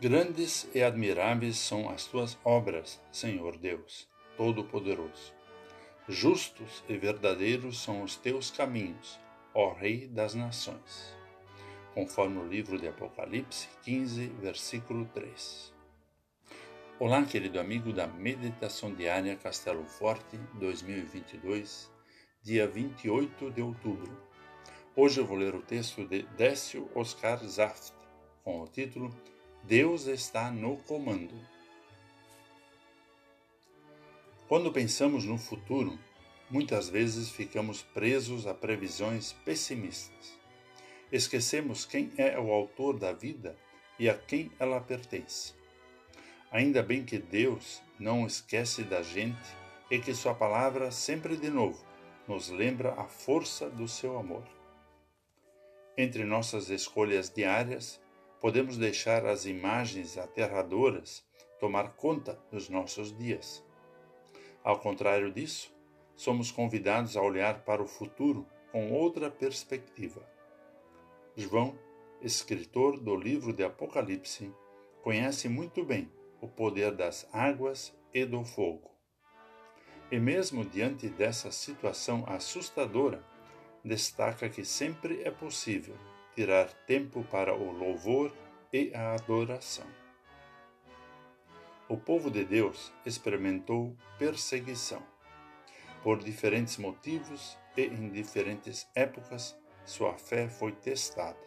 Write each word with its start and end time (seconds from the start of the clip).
Grandes 0.00 0.70
e 0.72 0.80
admiráveis 0.80 1.58
são 1.58 1.90
as 1.90 2.04
tuas 2.04 2.38
obras, 2.44 3.00
Senhor 3.10 3.58
Deus, 3.58 4.06
Todo-Poderoso. 4.36 5.34
Justos 6.08 6.84
e 6.88 6.96
verdadeiros 6.96 7.82
são 7.82 8.04
os 8.04 8.14
teus 8.14 8.48
caminhos, 8.48 9.18
ó 9.52 9.72
Rei 9.72 10.06
das 10.06 10.36
Nações. 10.36 11.12
Conforme 11.94 12.38
o 12.38 12.46
livro 12.46 12.78
de 12.78 12.86
Apocalipse 12.86 13.68
15, 13.82 14.28
versículo 14.40 15.04
3. 15.06 15.74
Olá, 17.00 17.24
querido 17.24 17.58
amigo 17.58 17.92
da 17.92 18.06
Meditação 18.06 18.94
Diária 18.94 19.34
Castelo 19.34 19.84
Forte 19.84 20.38
2022, 20.60 21.90
dia 22.40 22.68
28 22.68 23.50
de 23.50 23.62
outubro. 23.62 24.16
Hoje 24.94 25.20
eu 25.20 25.26
vou 25.26 25.36
ler 25.36 25.56
o 25.56 25.62
texto 25.62 26.06
de 26.06 26.22
Décio 26.36 26.88
Oscar 26.94 27.44
Zaft, 27.44 27.92
com 28.44 28.60
o 28.60 28.68
título 28.68 29.12
Deus 29.64 30.06
está 30.06 30.50
no 30.50 30.78
comando. 30.78 31.34
Quando 34.48 34.72
pensamos 34.72 35.24
no 35.24 35.36
futuro, 35.36 35.98
muitas 36.48 36.88
vezes 36.88 37.28
ficamos 37.28 37.82
presos 37.82 38.46
a 38.46 38.54
previsões 38.54 39.32
pessimistas. 39.44 40.38
Esquecemos 41.12 41.84
quem 41.84 42.10
é 42.16 42.38
o 42.38 42.50
autor 42.50 42.98
da 42.98 43.12
vida 43.12 43.56
e 43.98 44.08
a 44.08 44.14
quem 44.16 44.50
ela 44.58 44.80
pertence. 44.80 45.52
Ainda 46.50 46.82
bem 46.82 47.04
que 47.04 47.18
Deus 47.18 47.82
não 47.98 48.26
esquece 48.26 48.82
da 48.82 49.02
gente 49.02 49.54
e 49.90 49.98
que 49.98 50.14
Sua 50.14 50.34
palavra, 50.34 50.90
sempre 50.90 51.36
de 51.36 51.50
novo, 51.50 51.84
nos 52.26 52.48
lembra 52.48 52.94
a 52.94 53.04
força 53.04 53.68
do 53.68 53.86
seu 53.86 54.18
amor. 54.18 54.44
Entre 55.96 56.24
nossas 56.24 56.70
escolhas 56.70 57.28
diárias, 57.28 58.00
podemos 58.40 58.76
deixar 58.76 59.26
as 59.26 59.46
imagens 59.46 60.16
aterradoras 60.16 61.24
tomar 61.58 61.94
conta 61.94 62.38
dos 62.50 62.68
nossos 62.68 63.16
dias. 63.16 63.64
Ao 64.62 64.78
contrário 64.78 65.32
disso, 65.32 65.74
somos 66.14 66.50
convidados 66.50 67.16
a 67.16 67.22
olhar 67.22 67.64
para 67.64 67.82
o 67.82 67.86
futuro 67.86 68.46
com 68.70 68.92
outra 68.92 69.30
perspectiva. 69.30 70.22
João, 71.36 71.76
escritor 72.20 72.98
do 72.98 73.16
livro 73.16 73.52
de 73.52 73.64
Apocalipse, 73.64 74.52
conhece 75.02 75.48
muito 75.48 75.84
bem 75.84 76.10
o 76.40 76.48
poder 76.48 76.94
das 76.94 77.28
águas 77.32 77.96
e 78.12 78.24
do 78.24 78.44
fogo. 78.44 78.90
E 80.10 80.18
mesmo 80.18 80.64
diante 80.64 81.08
dessa 81.08 81.50
situação 81.50 82.24
assustadora, 82.26 83.24
destaca 83.84 84.48
que 84.48 84.64
sempre 84.64 85.22
é 85.22 85.30
possível 85.30 85.96
tirar 86.38 86.72
tempo 86.86 87.24
para 87.24 87.52
o 87.52 87.72
louvor 87.72 88.32
e 88.72 88.92
a 88.94 89.14
adoração. 89.14 89.84
O 91.88 91.96
povo 91.96 92.30
de 92.30 92.44
Deus 92.44 92.92
experimentou 93.04 93.96
perseguição. 94.20 95.02
Por 96.00 96.22
diferentes 96.22 96.76
motivos 96.76 97.58
e 97.76 97.86
em 97.86 98.08
diferentes 98.08 98.86
épocas, 98.94 99.58
sua 99.84 100.16
fé 100.16 100.48
foi 100.48 100.70
testada. 100.70 101.44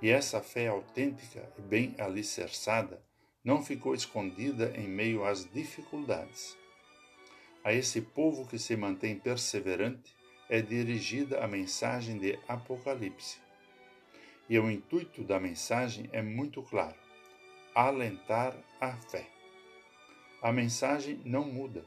E 0.00 0.08
essa 0.08 0.40
fé 0.40 0.68
autêntica 0.68 1.52
e 1.58 1.60
bem 1.60 1.96
alicerçada 1.98 3.02
não 3.42 3.60
ficou 3.60 3.92
escondida 3.92 4.72
em 4.76 4.86
meio 4.86 5.24
às 5.24 5.44
dificuldades. 5.50 6.56
A 7.64 7.72
esse 7.72 8.00
povo 8.00 8.46
que 8.46 8.56
se 8.56 8.76
mantém 8.76 9.18
perseverante 9.18 10.14
é 10.48 10.62
dirigida 10.62 11.42
a 11.42 11.48
mensagem 11.48 12.18
de 12.18 12.38
Apocalipse 12.46 13.49
e 14.50 14.58
o 14.58 14.68
intuito 14.68 15.22
da 15.22 15.38
mensagem 15.38 16.10
é 16.12 16.20
muito 16.20 16.60
claro: 16.60 16.96
alentar 17.72 18.52
a 18.80 18.96
fé. 18.96 19.28
A 20.42 20.50
mensagem 20.50 21.20
não 21.24 21.44
muda. 21.44 21.84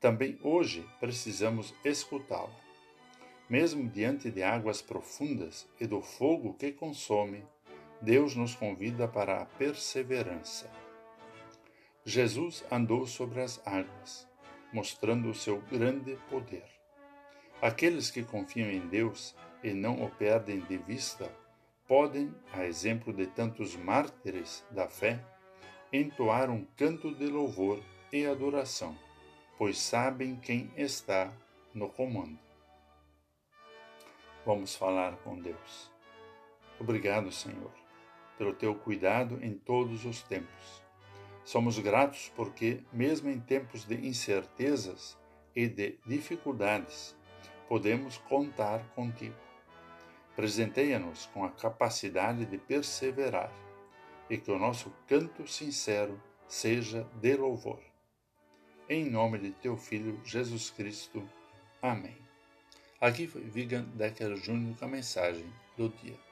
Também 0.00 0.36
hoje 0.42 0.84
precisamos 0.98 1.72
escutá-la. 1.84 2.58
Mesmo 3.48 3.88
diante 3.88 4.30
de 4.30 4.42
águas 4.42 4.82
profundas 4.82 5.68
e 5.80 5.86
do 5.86 6.00
fogo 6.00 6.54
que 6.54 6.72
consome, 6.72 7.44
Deus 8.00 8.34
nos 8.34 8.54
convida 8.54 9.06
para 9.06 9.40
a 9.40 9.46
perseverança. 9.46 10.70
Jesus 12.04 12.64
andou 12.70 13.06
sobre 13.06 13.42
as 13.42 13.60
águas, 13.66 14.26
mostrando 14.72 15.28
o 15.28 15.34
seu 15.34 15.60
grande 15.62 16.16
poder. 16.30 16.64
Aqueles 17.60 18.10
que 18.10 18.24
confiam 18.24 18.70
em 18.70 18.88
Deus 18.88 19.36
e 19.62 19.72
não 19.74 20.02
o 20.02 20.08
perdem 20.08 20.60
de 20.60 20.78
vista 20.78 21.30
podem, 21.90 22.32
a 22.52 22.64
exemplo 22.64 23.12
de 23.12 23.26
tantos 23.26 23.74
mártires 23.74 24.64
da 24.70 24.86
fé, 24.86 25.18
entoar 25.92 26.48
um 26.48 26.64
canto 26.76 27.12
de 27.12 27.26
louvor 27.26 27.82
e 28.12 28.24
adoração, 28.26 28.96
pois 29.58 29.76
sabem 29.76 30.36
quem 30.36 30.70
está 30.76 31.32
no 31.74 31.88
comando. 31.88 32.38
Vamos 34.46 34.76
falar 34.76 35.16
com 35.24 35.36
Deus. 35.40 35.90
Obrigado, 36.78 37.32
Senhor, 37.32 37.72
pelo 38.38 38.54
teu 38.54 38.72
cuidado 38.76 39.40
em 39.42 39.54
todos 39.54 40.04
os 40.04 40.22
tempos. 40.22 40.80
Somos 41.42 41.76
gratos 41.80 42.30
porque, 42.36 42.84
mesmo 42.92 43.28
em 43.28 43.40
tempos 43.40 43.84
de 43.84 43.96
incertezas 44.06 45.18
e 45.56 45.66
de 45.66 45.98
dificuldades, 46.06 47.16
podemos 47.68 48.16
contar 48.16 48.78
contigo. 48.94 49.49
Presenteia-nos 50.36 51.26
com 51.26 51.44
a 51.44 51.50
capacidade 51.50 52.46
de 52.46 52.56
perseverar 52.58 53.52
e 54.28 54.38
que 54.38 54.50
o 54.50 54.58
nosso 54.58 54.92
canto 55.06 55.46
sincero 55.46 56.20
seja 56.46 57.06
de 57.20 57.36
louvor. 57.36 57.80
Em 58.88 59.08
nome 59.08 59.38
de 59.38 59.50
teu 59.52 59.76
Filho 59.76 60.20
Jesus 60.24 60.70
Cristo. 60.70 61.28
Amém. 61.82 62.16
Aqui 63.00 63.26
foi 63.26 63.42
Vigan 63.42 63.84
Decker 63.94 64.36
Júnior 64.36 64.76
com 64.76 64.84
a 64.84 64.88
mensagem 64.88 65.46
do 65.76 65.88
dia. 65.88 66.29